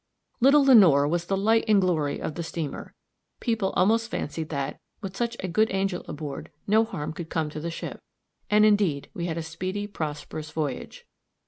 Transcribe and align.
Little 0.39 0.65
Lenore 0.65 1.07
was 1.07 1.25
the 1.25 1.37
light 1.37 1.63
and 1.67 1.79
glory 1.79 2.19
of 2.19 2.33
the 2.33 2.41
steamer. 2.41 2.95
People 3.39 3.69
almost 3.75 4.09
fancied 4.09 4.49
that, 4.49 4.79
with 4.99 5.15
such 5.15 5.37
a 5.41 5.47
good 5.47 5.69
angel 5.71 6.03
aboard, 6.07 6.49
no 6.65 6.83
harm 6.83 7.13
could 7.13 7.29
come 7.29 7.51
to 7.51 7.59
the 7.59 7.69
ship. 7.69 8.01
And 8.49 8.65
indeed 8.65 9.11
we 9.13 9.27
had 9.27 9.37
a 9.37 9.43
speedy, 9.43 9.85
prosperous 9.85 10.49
voyage. 10.49 11.05